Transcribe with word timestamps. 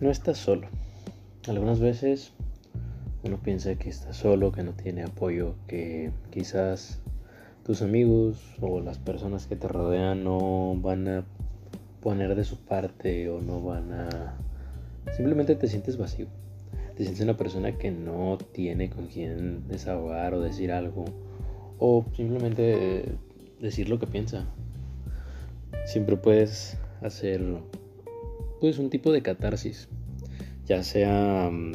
no 0.00 0.10
estás 0.10 0.38
solo. 0.38 0.68
Algunas 1.46 1.80
veces 1.80 2.32
uno 3.22 3.38
piensa 3.38 3.74
que 3.76 3.88
está 3.88 4.12
solo, 4.12 4.52
que 4.52 4.62
no 4.62 4.72
tiene 4.72 5.02
apoyo, 5.02 5.54
que 5.66 6.10
quizás 6.30 7.00
tus 7.64 7.80
amigos 7.80 8.38
o 8.60 8.80
las 8.80 8.98
personas 8.98 9.46
que 9.46 9.56
te 9.56 9.68
rodean 9.68 10.24
no 10.24 10.76
van 10.76 11.08
a 11.08 11.24
poner 12.02 12.34
de 12.34 12.44
su 12.44 12.58
parte 12.58 13.30
o 13.30 13.40
no 13.40 13.62
van 13.62 13.92
a... 13.92 14.34
Simplemente 15.16 15.54
te 15.54 15.68
sientes 15.68 15.96
vacío. 15.96 16.26
Te 16.96 17.04
sientes 17.04 17.22
una 17.22 17.36
persona 17.36 17.78
que 17.78 17.90
no 17.90 18.38
tiene 18.52 18.90
con 18.90 19.06
quien 19.06 19.66
desahogar 19.68 20.34
o 20.34 20.40
decir 20.40 20.70
algo. 20.70 21.06
O 21.78 22.04
simplemente 22.14 23.16
decir 23.60 23.88
lo 23.88 23.98
que 23.98 24.06
piensa. 24.06 24.44
Siempre 25.86 26.16
puedes 26.16 26.76
hacer 27.00 27.42
pues 28.64 28.78
un 28.78 28.88
tipo 28.88 29.12
de 29.12 29.20
catarsis. 29.20 29.90
Ya 30.64 30.82
sea 30.82 31.50
mm, 31.52 31.72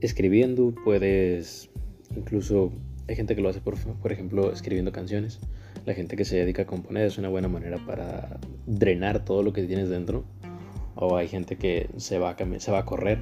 escribiendo, 0.00 0.74
puedes 0.82 1.68
incluso 2.16 2.72
hay 3.06 3.16
gente 3.16 3.36
que 3.36 3.42
lo 3.42 3.50
hace 3.50 3.60
por, 3.60 3.76
por 3.76 4.10
ejemplo 4.10 4.50
escribiendo 4.50 4.92
canciones. 4.92 5.40
La 5.84 5.92
gente 5.92 6.16
que 6.16 6.24
se 6.24 6.36
dedica 6.36 6.62
a 6.62 6.66
componer 6.66 7.04
es 7.04 7.18
una 7.18 7.28
buena 7.28 7.48
manera 7.48 7.76
para 7.84 8.40
drenar 8.66 9.26
todo 9.26 9.42
lo 9.42 9.52
que 9.52 9.62
tienes 9.64 9.90
dentro. 9.90 10.24
O 10.94 11.18
hay 11.18 11.28
gente 11.28 11.56
que 11.56 11.90
se 11.98 12.18
va 12.18 12.30
a, 12.30 12.60
se 12.60 12.72
va 12.72 12.78
a 12.78 12.86
correr 12.86 13.20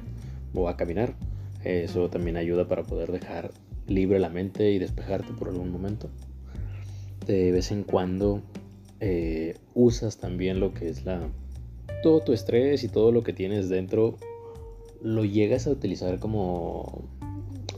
o 0.53 0.69
a 0.69 0.77
caminar. 0.77 1.15
Eso 1.65 2.09
también 2.09 2.37
ayuda 2.37 2.69
para 2.69 2.83
poder 2.83 3.11
dejar 3.11 3.51
libre 3.87 4.19
la 4.19 4.29
mente 4.29 4.71
y 4.71 4.79
despejarte 4.79 5.33
por 5.33 5.49
algún 5.49 5.69
momento. 5.69 6.09
De 7.27 7.51
vez 7.51 7.73
en 7.73 7.83
cuando 7.83 8.41
eh, 9.01 9.57
usas 9.73 10.17
también 10.17 10.61
lo 10.61 10.73
que 10.73 10.87
es 10.87 11.03
la 11.03 11.27
todo 12.01 12.21
tu 12.21 12.33
estrés 12.33 12.83
y 12.83 12.89
todo 12.89 13.11
lo 13.11 13.23
que 13.23 13.33
tienes 13.33 13.69
dentro 13.69 14.15
lo 15.01 15.23
llegas 15.25 15.67
a 15.67 15.71
utilizar 15.71 16.19
como 16.19 17.03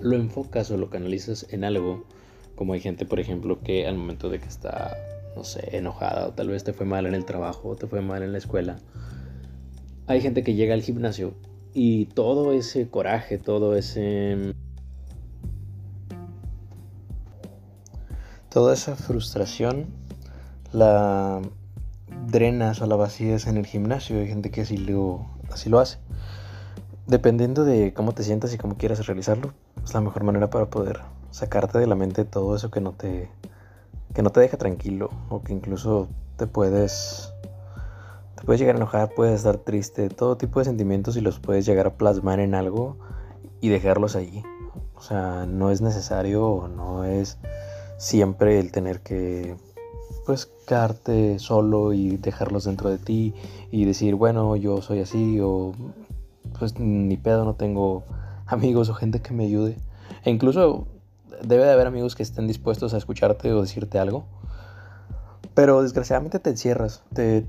lo 0.02 0.16
enfocas 0.16 0.72
o 0.72 0.78
lo 0.78 0.90
canalizas 0.90 1.46
en 1.52 1.64
algo. 1.64 2.04
Como 2.56 2.74
hay 2.74 2.80
gente 2.80 3.06
por 3.06 3.20
ejemplo 3.20 3.60
que 3.62 3.88
al 3.88 3.96
momento 3.96 4.30
de 4.30 4.40
que 4.40 4.48
está 4.48 4.98
no 5.36 5.44
sé 5.44 5.78
enojada 5.78 6.28
o 6.28 6.32
tal 6.32 6.50
vez 6.50 6.64
te 6.64 6.74
fue 6.74 6.86
mal 6.86 7.06
en 7.06 7.16
el 7.16 7.26
trabajo 7.26 7.70
o 7.70 7.76
te 7.76 7.88
fue 7.88 8.02
mal 8.02 8.24
en 8.24 8.32
la 8.32 8.38
escuela 8.38 8.78
hay 10.08 10.22
gente 10.22 10.44
que 10.44 10.56
llega 10.56 10.74
al 10.74 10.82
gimnasio 10.82 11.34
y 11.74 12.06
todo 12.08 12.52
ese 12.52 12.90
coraje 12.90 13.38
todo 13.38 13.76
ese 13.76 14.54
toda 18.50 18.74
esa 18.74 18.96
frustración 18.96 19.86
la 20.74 21.42
drenas 22.32 22.82
o 22.82 22.88
la 22.88 22.96
vacías 22.96 23.48
en 23.48 23.58
el 23.58 23.66
gimnasio. 23.66 24.20
Hay 24.20 24.28
gente 24.28 24.50
que 24.50 24.62
así 24.62 24.78
lo, 24.78 25.26
así 25.52 25.70
lo 25.70 25.80
hace. 25.80 26.00
Dependiendo 27.08 27.66
de 27.66 27.94
cómo 27.94 28.14
te 28.14 28.24
sientas 28.24 28.54
y 28.54 28.58
cómo 28.58 28.78
quieras 28.78 29.06
realizarlo, 29.06 29.54
es 29.84 29.94
la 29.94 30.02
mejor 30.02 30.24
manera 30.24 30.50
para 30.50 30.68
poder 30.68 31.02
sacarte 31.32 31.78
de 31.78 31.88
la 31.88 31.96
mente 31.96 32.26
todo 32.26 32.56
eso 32.56 32.72
que 32.72 32.82
no 32.82 32.94
te, 32.94 33.30
que 34.14 34.22
no 34.22 34.30
te 34.30 34.40
deja 34.40 34.58
tranquilo 34.58 35.10
o 35.30 35.42
que 35.44 35.54
incluso 35.54 36.08
te 36.38 36.48
puedes, 36.48 37.34
te 38.36 38.44
puedes 38.44 38.60
llegar 38.60 38.76
a 38.76 38.80
enojar, 38.80 39.10
puedes 39.16 39.36
estar 39.36 39.58
triste, 39.58 40.10
todo 40.10 40.38
tipo 40.38 40.60
de 40.60 40.66
sentimientos 40.66 41.18
y 41.18 41.22
los 41.22 41.40
puedes 41.40 41.66
llegar 41.66 41.88
a 41.88 41.96
plasmar 41.96 42.40
en 42.40 42.56
algo 42.56 42.98
y 43.60 43.70
dejarlos 43.70 44.16
allí. 44.16 44.44
O 44.96 45.02
sea, 45.02 45.46
no 45.48 45.72
es 45.72 45.82
necesario, 45.82 46.70
no 46.74 47.04
es 47.04 47.40
siempre 47.98 48.60
el 48.60 48.72
tener 48.72 49.02
que 49.02 49.56
pues 50.26 50.50
quedarte 50.68 51.40
solo 51.40 51.94
y 51.94 52.18
dejarlos 52.18 52.66
dentro 52.66 52.90
de 52.90 52.98
ti 52.98 53.34
y 53.72 53.86
decir, 53.86 54.16
bueno, 54.16 54.56
yo 54.56 54.82
soy 54.82 55.00
así 55.00 55.40
o 55.42 55.74
pues 56.60 56.80
ni 56.80 57.18
pedo, 57.18 57.46
no 57.46 57.56
tengo 57.56 58.04
amigos 58.46 58.90
o 58.90 58.94
gente 58.94 59.22
que 59.22 59.34
me 59.34 59.46
ayude. 59.46 59.78
E 60.24 60.30
incluso 60.30 60.88
debe 61.44 61.66
de 61.66 61.72
haber 61.72 61.88
amigos 61.88 62.16
que 62.16 62.24
estén 62.24 62.48
dispuestos 62.48 62.94
a 62.94 62.98
escucharte 62.98 63.52
o 63.54 63.62
decirte 63.62 64.00
algo. 64.00 64.26
Pero 65.54 65.82
desgraciadamente 65.82 66.40
te 66.40 66.52
encierras, 66.52 67.04
te, 67.14 67.46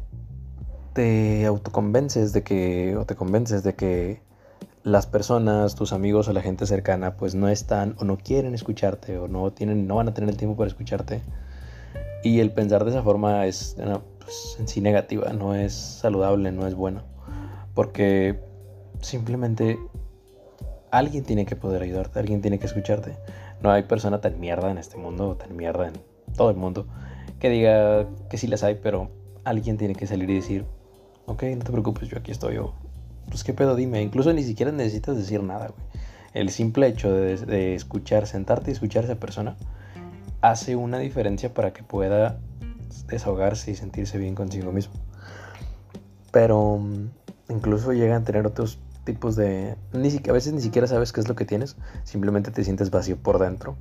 te 0.93 1.47
autoconvences 1.47 2.33
de 2.33 2.43
que, 2.43 2.97
o 2.97 3.05
te 3.05 3.15
convences 3.15 3.63
de 3.63 3.75
que 3.75 4.21
las 4.83 5.07
personas, 5.07 5.77
tus 5.77 5.93
amigos 5.93 6.27
o 6.27 6.33
la 6.33 6.43
gente 6.43 6.67
cercana, 6.67 7.17
pues 7.17 7.35
no 7.35 7.49
están 7.49 7.95
o 7.99 8.05
no 8.05 8.19
quieren 8.19 8.55
escucharte 8.55 9.19
o 9.19 9.29
no, 9.29 9.53
tienen, 9.53 9.87
no 9.87 9.97
van 9.97 10.09
a 10.09 10.15
tener 10.15 10.31
el 10.31 10.37
tiempo 10.37 10.57
para 10.57 10.69
escucharte. 10.69 11.23
Y 12.23 12.41
el 12.41 12.53
pensar 12.53 12.85
de 12.85 12.91
esa 12.91 13.03
forma 13.03 13.47
es 13.47 13.77
pues, 14.21 14.57
en 14.59 14.69
sí 14.69 14.81
negativa, 14.81 15.33
no 15.33 15.55
es 15.55 15.73
saludable, 15.73 16.53
no 16.53 16.67
es 16.67 16.75
bueno. 16.75 17.03
Porque 17.75 18.39
simplemente 19.01 19.79
alguien 20.91 21.25
tiene 21.25 21.47
que 21.47 21.57
poder 21.57 21.83
ayudarte, 21.83 22.21
alguien 22.21 22.41
tiene 22.41 22.59
que 22.59 22.67
escucharte. 22.67 23.17
No 23.61 23.71
hay 23.71 23.83
persona 23.83 24.21
tan 24.21 24.39
mierda 24.39 24.71
en 24.71 24.79
este 24.79 24.97
mundo, 24.97 25.37
tan 25.37 25.57
mierda 25.57 25.89
en 25.89 25.95
todo 26.37 26.51
el 26.51 26.57
mundo, 26.57 26.87
que 27.41 27.49
diga 27.49 28.07
que 28.31 28.39
sí 28.39 28.47
las 28.47 28.63
hay, 28.63 28.77
pero 28.77 29.11
alguien 29.45 29.77
tiene 29.77 29.95
que 29.95 30.07
salir 30.07 30.31
y 30.31 30.35
decir, 30.35 30.65
ok, 31.27 31.43
no 31.57 31.65
te 31.65 31.73
preocupes, 31.73 32.09
yo 32.09 32.19
aquí 32.19 32.31
estoy, 32.31 32.59
o 32.59 32.75
pues 33.29 33.43
qué 33.43 33.53
pedo, 33.53 33.75
dime. 33.75 34.03
Incluso 34.03 34.33
ni 34.33 34.45
siquiera 34.45 34.71
necesitas 34.71 35.17
decir 35.17 35.43
nada, 35.43 35.69
güey. 35.69 36.03
El 36.35 36.51
simple 36.51 36.87
hecho 36.87 37.13
de, 37.13 37.37
de 37.37 37.75
escuchar, 37.75 38.27
sentarte 38.27 38.71
y 38.71 38.73
escuchar 38.73 39.03
a 39.03 39.07
esa 39.07 39.17
persona 39.17 39.57
hace 40.43 40.77
una 40.77 40.99
diferencia 40.99 41.55
para 41.55 41.73
que 41.73 41.83
pueda 41.83 42.39
desahogarse 43.07 43.71
y 43.71 43.75
sentirse 43.77 44.19
bien 44.19 44.35
consigo 44.35 44.73
mismo. 44.73 44.95
Pero 46.31 46.79
mm, 46.79 47.09
incluso 47.49 47.93
llegan 47.93 48.23
a 48.23 48.25
tener 48.25 48.47
otros 48.47 48.79
tipos 49.05 49.37
de... 49.37 49.77
Ni 49.93 50.21
a 50.29 50.33
veces 50.33 50.53
ni 50.53 50.61
siquiera 50.61 50.87
sabes 50.87 51.13
qué 51.13 51.21
es 51.21 51.29
lo 51.29 51.37
que 51.37 51.45
tienes, 51.45 51.77
simplemente 52.05 52.51
te 52.51 52.65
sientes 52.65 52.91
vacío 52.91 53.17
por 53.17 53.39
dentro 53.39 53.77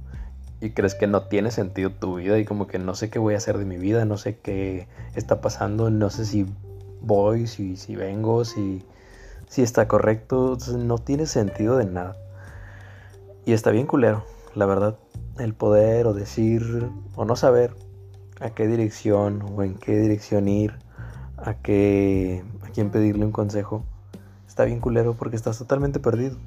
y 0.61 0.71
crees 0.71 0.93
que 0.93 1.07
no 1.07 1.23
tiene 1.23 1.49
sentido 1.49 1.91
tu 1.91 2.17
vida 2.17 2.37
y 2.37 2.45
como 2.45 2.67
que 2.67 2.77
no 2.77 2.93
sé 2.93 3.09
qué 3.09 3.17
voy 3.17 3.33
a 3.33 3.37
hacer 3.37 3.57
de 3.57 3.65
mi 3.65 3.77
vida, 3.77 4.05
no 4.05 4.17
sé 4.17 4.37
qué 4.37 4.87
está 5.15 5.41
pasando, 5.41 5.89
no 5.89 6.11
sé 6.11 6.23
si 6.25 6.45
voy, 7.01 7.47
si, 7.47 7.75
si 7.75 7.95
vengo, 7.95 8.45
si, 8.45 8.83
si 9.49 9.63
está 9.63 9.87
correcto, 9.87 10.57
no 10.77 10.99
tiene 10.99 11.25
sentido 11.25 11.77
de 11.77 11.85
nada. 11.85 12.15
Y 13.43 13.53
está 13.53 13.71
bien 13.71 13.87
culero, 13.87 14.23
la 14.53 14.67
verdad 14.67 14.97
el 15.39 15.53
poder 15.53 16.07
o 16.07 16.13
decir 16.13 16.89
o 17.15 17.25
no 17.25 17.35
saber 17.35 17.75
a 18.39 18.49
qué 18.51 18.67
dirección 18.67 19.41
o 19.41 19.63
en 19.63 19.75
qué 19.75 19.97
dirección 19.97 20.47
ir, 20.47 20.73
a 21.37 21.55
qué 21.55 22.43
a 22.63 22.69
quién 22.69 22.89
pedirle 22.89 23.25
un 23.25 23.31
consejo, 23.31 23.83
está 24.47 24.65
bien 24.65 24.79
culero 24.79 25.13
porque 25.13 25.35
estás 25.35 25.57
totalmente 25.57 25.99
perdido. 25.99 26.37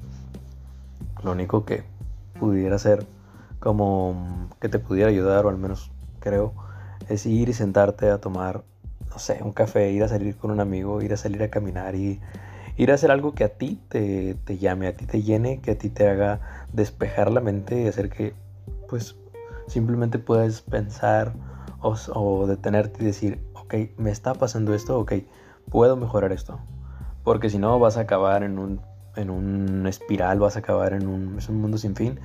Lo 1.23 1.31
único 1.31 1.65
que 1.65 1.83
pudiera 2.39 2.77
ser 2.77 3.05
como 3.59 4.49
que 4.59 4.69
te 4.69 4.79
pudiera 4.79 5.09
ayudar 5.09 5.45
o 5.45 5.49
al 5.49 5.57
menos 5.57 5.91
creo 6.19 6.53
es 7.09 7.25
ir 7.25 7.49
y 7.49 7.53
sentarte 7.53 8.09
a 8.09 8.19
tomar 8.19 8.63
no 9.15 9.19
sé, 9.19 9.39
un 9.41 9.53
café, 9.53 9.91
ir 9.91 10.03
a 10.03 10.09
salir 10.09 10.35
con 10.35 10.51
un 10.51 10.59
amigo, 10.59 11.01
ir 11.01 11.13
a 11.13 11.17
salir 11.17 11.41
a 11.41 11.49
caminar 11.49 11.95
y 11.95 12.19
ir 12.75 12.91
a 12.91 12.95
hacer 12.95 13.11
algo 13.11 13.33
que 13.33 13.45
a 13.45 13.49
ti 13.49 13.79
te, 13.87 14.35
te 14.43 14.57
llame, 14.57 14.87
a 14.87 14.93
ti 14.93 15.05
te 15.05 15.21
llene, 15.21 15.61
que 15.61 15.71
a 15.71 15.77
ti 15.77 15.89
te 15.89 16.09
haga 16.09 16.41
despejar 16.73 17.31
la 17.31 17.39
mente 17.39 17.81
y 17.81 17.87
hacer 17.87 18.09
que 18.09 18.33
pues 18.87 19.15
simplemente 19.67 20.19
puedes 20.19 20.61
pensar 20.61 21.33
o, 21.81 22.47
detenerte 22.47 23.03
y 23.03 23.05
decir, 23.05 23.39
ok, 23.53 23.75
me 23.97 24.09
está 24.09 24.33
pasando 24.33 24.73
esto, 24.73 24.99
ok, 24.99 25.13
puedo 25.69 25.95
mejorar 25.95 26.31
esto. 26.31 26.59
Porque 27.23 27.49
si 27.49 27.59
no 27.59 27.79
vas 27.79 27.97
a 27.97 28.01
acabar 28.01 28.43
en 28.43 28.57
un, 28.57 28.81
en 29.15 29.29
un 29.29 29.85
espiral, 29.87 30.39
vas 30.39 30.55
a 30.55 30.59
acabar 30.59 30.93
en 30.93 31.07
un, 31.07 31.37
un 31.47 31.61
mundo 31.61 31.77
sin 31.77 31.95
fin, 31.95 32.19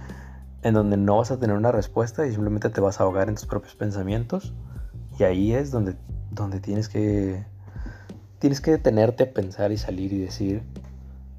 en 0.63 0.75
donde 0.75 0.97
no 0.97 1.19
vas 1.19 1.31
a 1.31 1.39
tener 1.39 1.57
una 1.57 1.73
respuesta 1.73 2.27
y 2.27 2.31
simplemente 2.31 2.71
te 2.71 2.81
vas 2.81 3.01
a 3.01 3.05
ahogar 3.05 3.29
en 3.29 3.35
tus 3.35 3.47
propios 3.47 3.75
pensamientos. 3.75 4.55
Y 5.19 5.25
ahí 5.25 5.53
es 5.53 5.71
donde, 5.71 5.97
donde 6.31 6.61
tienes 6.61 6.89
que 6.89 7.45
tienes 8.39 8.63
que 8.63 8.71
detenerte 8.71 9.25
a 9.25 9.33
pensar 9.35 9.71
y 9.71 9.77
salir 9.77 10.15
y 10.15 10.19
decir, 10.19 10.63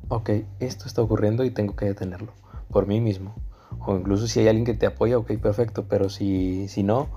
ok, 0.07 0.29
esto 0.59 0.85
está 0.85 1.01
ocurriendo 1.01 1.43
y 1.43 1.49
tengo 1.49 1.75
que 1.75 1.85
detenerlo 1.85 2.31
por 2.69 2.87
mí 2.87 3.01
mismo. 3.01 3.35
O 3.79 3.95
incluso 3.95 4.27
si 4.27 4.39
hay 4.39 4.47
alguien 4.47 4.65
que 4.65 4.73
te 4.73 4.85
apoya, 4.85 5.17
ok, 5.17 5.31
perfecto, 5.37 5.85
pero 5.87 6.09
si, 6.09 6.67
si 6.67 6.83
no, 6.83 7.07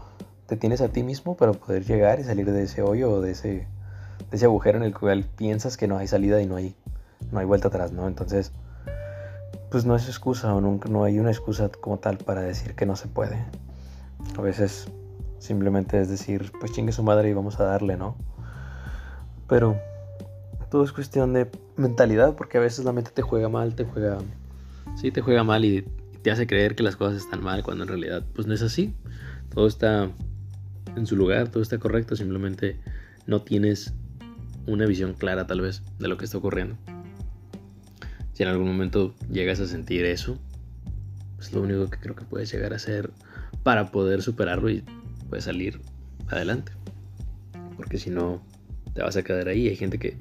te 0.47 0.57
tienes 0.57 0.81
a 0.81 0.89
ti 0.89 1.03
mismo 1.03 1.37
para 1.37 1.53
poder 1.53 1.85
llegar 1.85 2.21
y 2.21 2.25
salir 2.25 2.51
de 2.51 2.63
ese 2.63 2.83
hoyo 2.83 3.11
o 3.11 3.21
de 3.21 3.33
ese, 3.33 3.49
de 3.49 4.37
ese 4.37 4.45
agujero 4.45 4.79
en 4.79 4.85
el 4.85 4.97
cual 4.97 5.25
piensas 5.25 5.77
que 5.77 5.89
no 5.89 5.99
hay 5.99 6.07
salida 6.07 6.41
y 6.41 6.47
no 6.47 6.57
hay, 6.57 6.75
no 7.33 7.39
hay 7.39 7.47
vuelta 7.47 7.69
atrás, 7.69 7.93
¿no? 7.93 8.09
Entonces, 8.09 8.53
pues 9.71 9.85
no 9.85 9.97
es 9.97 10.07
excusa 10.07 10.55
o 10.55 10.61
nunca, 10.61 10.89
no 10.89 11.05
hay 11.05 11.19
una 11.19 11.31
excusa 11.31 11.69
como 11.69 11.99
tal 11.99 12.19
para 12.19 12.43
decir 12.43 12.75
que 12.75 12.87
no 12.87 12.97
se 12.97 13.09
puede. 13.09 13.45
A 14.39 14.41
veces 14.41 14.89
simplemente 15.39 16.01
es 16.01 16.09
decir, 16.09 16.53
pues 16.59 16.73
chingue 16.73 16.93
su 16.93 17.03
madre 17.03 17.29
y 17.29 17.33
vamos 17.33 17.61
a 17.61 17.65
darle, 17.65 17.97
¿no? 17.97 18.17
Pero 19.49 19.77
todo 20.71 20.85
es 20.85 20.93
cuestión 20.93 21.33
de 21.33 21.51
mentalidad, 21.77 22.35
porque 22.35 22.59
a 22.59 22.61
veces 22.61 22.85
la 22.85 22.93
mente 22.93 23.11
te 23.13 23.23
juega 23.23 23.49
mal, 23.49 23.75
te 23.75 23.85
juega... 23.85 24.19
Sí, 24.97 25.11
te 25.11 25.21
juega 25.21 25.45
mal 25.45 25.65
y 25.65 25.85
te 26.25 26.31
hace 26.31 26.47
creer 26.47 26.75
que 26.75 26.83
las 26.83 26.97
cosas 26.97 27.23
están 27.23 27.45
mal 27.45 27.63
cuando 27.63 27.85
en 27.85 27.89
realidad 27.89 28.25
pues 28.35 28.47
no 28.47 28.55
es 28.55 28.63
así. 28.63 28.95
Todo 29.55 29.67
está 29.67 30.11
en 30.97 31.07
su 31.07 31.17
lugar, 31.17 31.49
todo 31.51 31.63
está 31.63 31.77
correcto, 31.79 32.17
simplemente 32.17 32.81
no 33.27 33.43
tienes 33.43 33.93
una 34.67 34.87
visión 34.87 35.13
clara 35.13 35.47
tal 35.47 35.61
vez 35.61 35.83
de 35.99 36.09
lo 36.09 36.17
que 36.17 36.25
está 36.25 36.39
ocurriendo. 36.39 36.77
Si 38.33 38.43
en 38.43 38.49
algún 38.49 38.67
momento 38.67 39.15
llegas 39.31 39.61
a 39.61 39.67
sentir 39.67 40.07
eso, 40.07 40.39
es 41.39 41.53
lo 41.53 41.61
único 41.61 41.91
que 41.91 41.99
creo 41.99 42.17
que 42.17 42.25
puedes 42.25 42.51
llegar 42.51 42.73
a 42.73 42.77
hacer 42.77 43.11
para 43.63 43.93
poder 43.93 44.23
superarlo 44.23 44.71
y 44.71 44.83
puedes 45.29 45.45
salir 45.45 45.83
adelante. 46.29 46.73
Porque 47.77 47.99
si 47.99 48.09
no, 48.09 48.43
te 48.95 49.03
vas 49.03 49.17
a 49.19 49.23
quedar 49.23 49.49
ahí. 49.49 49.69
Hay 49.69 49.77
gente 49.77 49.99
que 49.99 50.17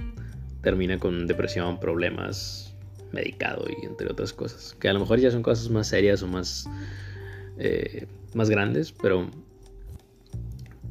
termina 0.61 0.99
con 0.99 1.27
depresión, 1.27 1.79
problemas, 1.79 2.72
medicado 3.13 3.65
y 3.69 3.86
entre 3.86 4.12
otras 4.12 4.33
cosas. 4.33 4.75
Que 4.80 4.89
a 4.89 4.94
lo 4.94 5.00
mejor 5.00 5.19
ya 5.19 5.31
son 5.31 5.44
cosas 5.44 5.69
más 5.69 5.88
serias 5.88 6.21
o 6.24 6.27
más, 6.27 6.69
eh, 7.57 8.07
más 8.33 8.50
grandes, 8.50 8.92
pero 8.92 9.30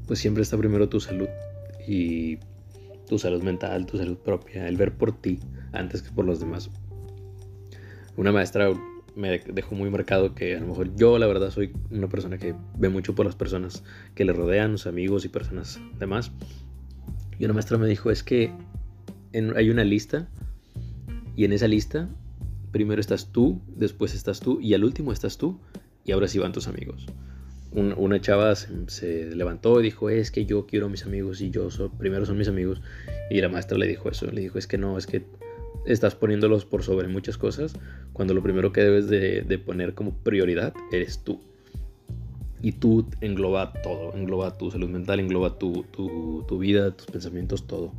pues 0.06 0.18
siempre 0.18 0.42
está 0.42 0.56
primero 0.56 0.88
tu 0.88 1.00
salud 1.00 1.28
y 1.86 2.38
tu 3.08 3.18
salud 3.18 3.42
mental, 3.42 3.86
tu 3.86 3.98
salud 3.98 4.16
propia, 4.16 4.68
el 4.68 4.76
ver 4.76 4.94
por 4.94 5.12
ti 5.20 5.40
antes 5.72 6.02
que 6.02 6.10
por 6.10 6.24
los 6.24 6.40
demás. 6.40 6.70
Una 8.16 8.32
maestra 8.32 8.72
me 9.14 9.38
dejó 9.38 9.74
muy 9.74 9.90
marcado 9.90 10.34
que 10.34 10.56
a 10.56 10.60
lo 10.60 10.68
mejor 10.68 10.94
yo 10.96 11.18
la 11.18 11.26
verdad 11.26 11.50
soy 11.50 11.72
una 11.90 12.08
persona 12.08 12.38
que 12.38 12.54
ve 12.78 12.88
mucho 12.88 13.14
por 13.14 13.26
las 13.26 13.36
personas 13.36 13.84
que 14.14 14.24
le 14.24 14.32
rodean, 14.32 14.78
sus 14.78 14.86
amigos 14.86 15.24
y 15.24 15.28
personas 15.28 15.80
demás. 15.98 16.32
Y 17.38 17.44
una 17.44 17.54
maestra 17.54 17.78
me 17.78 17.86
dijo 17.86 18.10
es 18.10 18.22
que 18.22 18.52
hay 19.56 19.70
una 19.70 19.84
lista 19.84 20.28
y 21.36 21.44
en 21.44 21.52
esa 21.52 21.68
lista 21.68 22.08
primero 22.72 23.00
estás 23.00 23.30
tú, 23.30 23.60
después 23.76 24.14
estás 24.14 24.40
tú 24.40 24.58
y 24.60 24.74
al 24.74 24.82
último 24.82 25.12
estás 25.12 25.38
tú 25.38 25.60
y 26.04 26.12
ahora 26.12 26.26
sí 26.26 26.38
van 26.38 26.52
tus 26.52 26.66
amigos. 26.66 27.06
una 27.72 28.20
chava 28.20 28.54
se, 28.54 29.34
levantó 29.36 29.80
y 29.80 29.84
dijo, 29.84 30.10
es 30.10 30.30
que 30.30 30.44
yo 30.46 30.66
quiero 30.66 30.86
a 30.86 30.88
mis 30.88 31.04
amigos 31.04 31.40
y 31.40 31.50
yo 31.50 31.68
primero 31.98 32.26
son 32.26 32.38
mis 32.38 32.48
amigos. 32.48 32.80
Y 33.30 33.40
la 33.40 33.48
maestra 33.48 33.78
le 33.78 33.86
dijo 33.86 34.10
eso, 34.10 34.26
le 34.30 34.40
dijo, 34.40 34.58
es 34.58 34.66
que 34.66 34.78
no, 34.78 34.98
es 34.98 35.06
que 35.06 35.24
estás 35.86 36.14
poniéndolos 36.14 36.64
por 36.64 36.82
sobre 36.82 37.08
muchas 37.08 37.38
cosas 37.38 37.74
cuando 38.12 38.34
lo 38.34 38.42
primero 38.42 38.72
que 38.72 38.82
debes 38.82 39.08
de, 39.08 39.58
poner 39.58 39.94
como 39.94 40.12
prioridad 40.12 40.74
eres 40.90 41.20
tú. 41.22 41.40
Y 42.64 42.72
tú 42.72 43.06
engloba 43.20 43.72
todo, 43.82 44.14
engloba 44.14 44.56
tu 44.56 44.70
salud 44.70 44.88
mental, 44.88 45.18
engloba 45.18 45.58
tu, 45.58 45.84
tu 45.92 46.58
vida, 46.58 46.92
tus 46.92 47.06
pensamientos, 47.06 47.66
todo. 47.66 47.92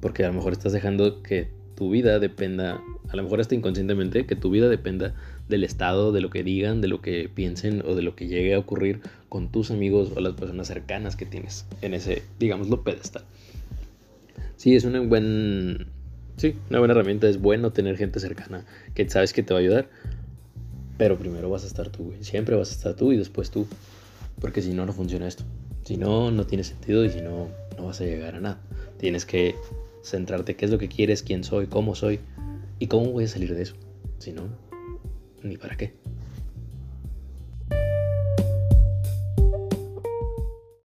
Porque 0.00 0.24
a 0.24 0.28
lo 0.28 0.34
mejor 0.34 0.52
estás 0.52 0.72
dejando 0.72 1.22
que 1.22 1.50
tu 1.82 1.90
vida 1.90 2.20
dependa, 2.20 2.80
a 3.08 3.16
lo 3.16 3.24
mejor 3.24 3.40
hasta 3.40 3.56
inconscientemente, 3.56 4.24
que 4.24 4.36
tu 4.36 4.50
vida 4.50 4.68
dependa 4.68 5.14
del 5.48 5.64
estado, 5.64 6.12
de 6.12 6.20
lo 6.20 6.30
que 6.30 6.44
digan, 6.44 6.80
de 6.80 6.86
lo 6.86 7.00
que 7.00 7.28
piensen 7.28 7.82
o 7.84 7.96
de 7.96 8.02
lo 8.02 8.14
que 8.14 8.28
llegue 8.28 8.54
a 8.54 8.60
ocurrir 8.60 9.00
con 9.28 9.50
tus 9.50 9.72
amigos 9.72 10.12
o 10.14 10.20
las 10.20 10.34
personas 10.34 10.68
cercanas 10.68 11.16
que 11.16 11.26
tienes 11.26 11.66
en 11.80 11.94
ese, 11.94 12.22
digámoslo, 12.38 12.84
pedestal. 12.84 13.24
Sí, 14.54 14.76
es 14.76 14.84
un 14.84 15.08
buen, 15.08 15.88
sí, 16.36 16.54
una 16.70 16.78
buena 16.78 16.94
herramienta, 16.94 17.28
es 17.28 17.40
bueno 17.40 17.72
tener 17.72 17.96
gente 17.96 18.20
cercana 18.20 18.64
que 18.94 19.10
sabes 19.10 19.32
que 19.32 19.42
te 19.42 19.52
va 19.52 19.58
a 19.58 19.62
ayudar, 19.62 19.88
pero 20.98 21.18
primero 21.18 21.50
vas 21.50 21.64
a 21.64 21.66
estar 21.66 21.88
tú, 21.88 22.12
siempre 22.20 22.54
vas 22.54 22.70
a 22.70 22.74
estar 22.74 22.94
tú 22.94 23.10
y 23.10 23.16
después 23.16 23.50
tú, 23.50 23.66
porque 24.40 24.62
si 24.62 24.72
no, 24.72 24.86
no 24.86 24.92
funciona 24.92 25.26
esto. 25.26 25.42
Si 25.82 25.96
no, 25.96 26.30
no 26.30 26.46
tiene 26.46 26.62
sentido 26.62 27.04
y 27.04 27.10
si 27.10 27.20
no, 27.20 27.48
no 27.76 27.86
vas 27.86 28.00
a 28.00 28.04
llegar 28.04 28.36
a 28.36 28.40
nada. 28.40 28.60
Tienes 28.98 29.26
que 29.26 29.56
centrarte 30.02 30.56
qué 30.56 30.64
es 30.64 30.70
lo 30.70 30.78
que 30.78 30.88
quieres, 30.88 31.22
quién 31.22 31.44
soy, 31.44 31.66
cómo 31.66 31.94
soy 31.94 32.20
y 32.78 32.86
cómo 32.86 33.12
voy 33.12 33.24
a 33.24 33.28
salir 33.28 33.54
de 33.54 33.62
eso. 33.62 33.76
Si 34.18 34.32
no, 34.32 34.48
ni 35.42 35.56
para 35.56 35.76
qué. 35.76 36.01